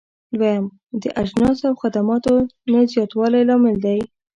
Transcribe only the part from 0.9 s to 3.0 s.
د اجناسو او خدماتو نه